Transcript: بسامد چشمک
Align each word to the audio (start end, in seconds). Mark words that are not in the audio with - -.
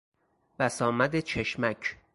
بسامد 0.59 1.19
چشمک 1.19 1.97